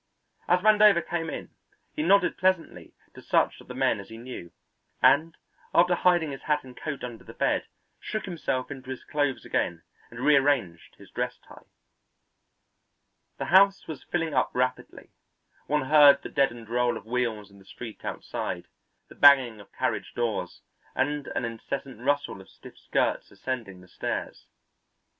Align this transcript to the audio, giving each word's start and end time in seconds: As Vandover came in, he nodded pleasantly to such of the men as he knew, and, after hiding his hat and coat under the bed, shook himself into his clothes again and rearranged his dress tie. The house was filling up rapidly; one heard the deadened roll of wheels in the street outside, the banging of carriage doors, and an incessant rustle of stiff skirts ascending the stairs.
As 0.47 0.61
Vandover 0.61 1.07
came 1.07 1.29
in, 1.29 1.51
he 1.93 2.01
nodded 2.01 2.35
pleasantly 2.39 2.95
to 3.13 3.21
such 3.21 3.61
of 3.61 3.67
the 3.67 3.75
men 3.75 3.99
as 3.99 4.09
he 4.09 4.17
knew, 4.17 4.51
and, 4.99 5.37
after 5.75 5.93
hiding 5.93 6.31
his 6.31 6.41
hat 6.41 6.63
and 6.63 6.75
coat 6.75 7.03
under 7.03 7.23
the 7.23 7.35
bed, 7.35 7.67
shook 7.99 8.25
himself 8.25 8.71
into 8.71 8.89
his 8.89 9.03
clothes 9.03 9.45
again 9.45 9.83
and 10.09 10.21
rearranged 10.21 10.95
his 10.95 11.11
dress 11.11 11.37
tie. 11.37 11.65
The 13.37 13.53
house 13.55 13.85
was 13.85 14.03
filling 14.05 14.33
up 14.33 14.49
rapidly; 14.55 15.11
one 15.67 15.83
heard 15.83 16.23
the 16.23 16.29
deadened 16.29 16.67
roll 16.69 16.97
of 16.97 17.05
wheels 17.05 17.51
in 17.51 17.59
the 17.59 17.63
street 17.65 18.03
outside, 18.03 18.63
the 19.07 19.13
banging 19.13 19.59
of 19.61 19.71
carriage 19.71 20.15
doors, 20.15 20.61
and 20.95 21.27
an 21.35 21.45
incessant 21.45 21.99
rustle 22.01 22.41
of 22.41 22.49
stiff 22.49 22.75
skirts 22.75 23.29
ascending 23.29 23.81
the 23.81 23.87
stairs. 23.87 24.47